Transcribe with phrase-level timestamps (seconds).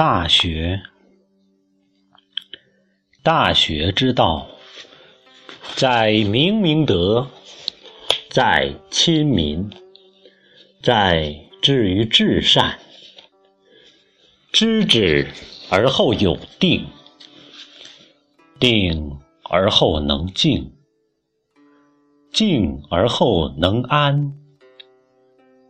[0.00, 0.80] 大学，
[3.22, 4.48] 大学之道，
[5.76, 7.28] 在明明德，
[8.30, 9.70] 在亲民，
[10.82, 12.78] 在至于至善。
[14.50, 15.28] 知止
[15.70, 16.86] 而后有定，
[18.58, 20.72] 定而后能静，
[22.32, 24.32] 静而后能安，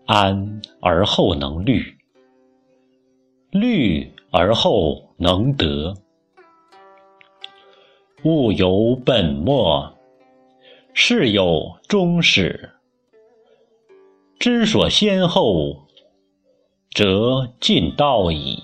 [0.07, 1.97] 安而后能虑。
[3.51, 5.95] 虑而后能得，
[8.23, 9.93] 物有本末，
[10.95, 12.71] 事有终始。
[14.39, 15.87] 知所先后，
[16.95, 18.63] 则近道矣。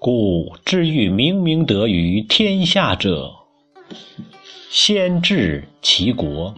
[0.00, 3.32] 故知欲明明德于天下者，
[4.68, 6.54] 先治其国。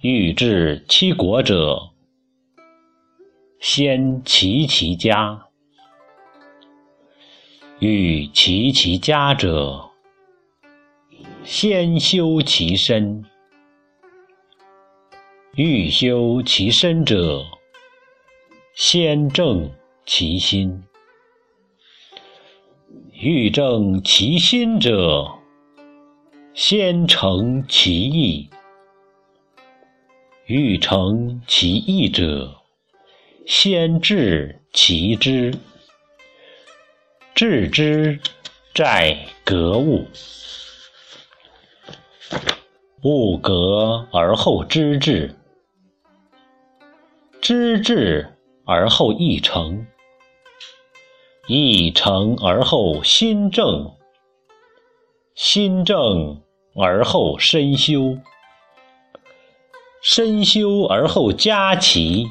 [0.00, 1.90] 欲治其国者，
[3.60, 5.48] 先齐其家；
[7.80, 9.90] 欲齐其家者，
[11.42, 13.24] 先修其身；
[15.56, 17.44] 欲修其身者，
[18.74, 19.68] 先正
[20.06, 20.84] 其心；
[23.12, 25.32] 欲正其心者，
[26.54, 28.48] 先诚其意。
[30.46, 32.57] 欲诚其意者，
[33.48, 35.54] 先治其知。
[37.34, 38.20] 治之
[38.74, 40.06] 在格物，
[43.02, 45.34] 物格而后知至，
[47.40, 49.86] 知至而后意诚，
[51.46, 53.90] 意诚而后心正，
[55.34, 56.42] 心正
[56.76, 58.18] 而后身修。
[60.02, 62.26] 身修而后家齐，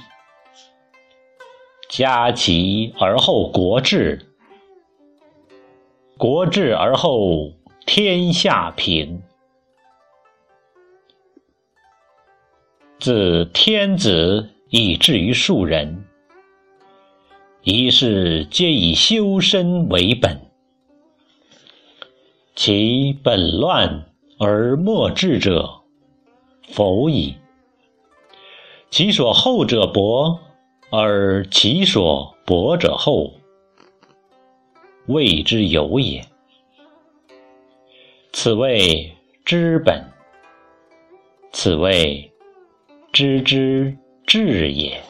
[1.98, 4.24] 家齐而后国治，
[6.16, 7.52] 国治而后
[7.88, 9.24] 天下平。
[13.00, 16.06] 自天子以至于庶人，
[17.64, 20.40] 一事皆以修身为本。
[22.56, 24.06] 其本乱
[24.38, 25.82] 而末治者，
[26.70, 27.34] 否矣。
[28.92, 30.40] 其所厚者薄，
[30.90, 33.34] 而其所薄者厚，
[35.08, 36.26] 谓之有也。
[38.32, 39.12] 此谓
[39.44, 40.02] 知本，
[41.52, 42.32] 此谓
[43.12, 45.04] 知之至也。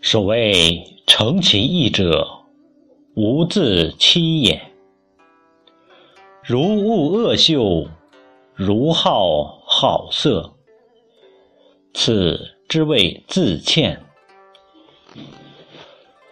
[0.00, 2.26] 所谓诚其意者，
[3.14, 4.62] 无自欺也。
[6.42, 7.86] 如恶恶秀，
[8.54, 10.54] 如好好色，
[11.92, 14.02] 此之谓自欠。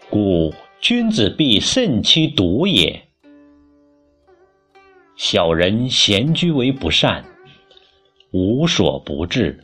[0.09, 3.07] 故君子必慎其独也。
[5.15, 7.23] 小人闲居为不善，
[8.33, 9.63] 无所不至。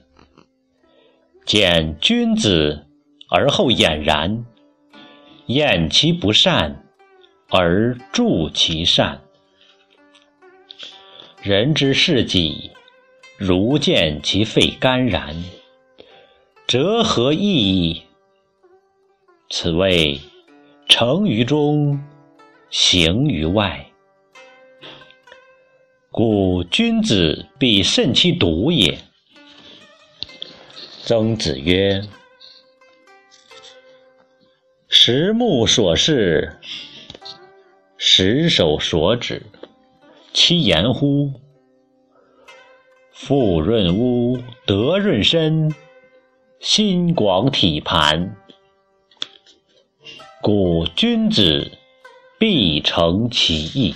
[1.47, 2.83] 见君子。
[3.29, 4.47] 而后俨然，
[5.47, 6.85] 厌其不善，
[7.51, 9.21] 而助其善。
[11.41, 12.73] 人之视己，
[13.37, 15.45] 如见其肺肝然，
[16.67, 18.03] 则何益矣？
[19.49, 20.21] 此谓
[20.89, 22.03] 诚于中，
[22.71, 23.87] 行于外。
[26.11, 28.99] 故君子必慎其独也。
[31.05, 32.03] 曾子曰。
[35.09, 36.57] 十目所视，
[37.97, 39.41] 十手所指，
[40.33, 41.33] 其言乎？
[43.13, 44.37] 富润屋，
[44.67, 45.73] 德润身，
[46.59, 48.35] 心广体盘。
[50.43, 51.71] 故君子
[52.37, 53.95] 必诚其意。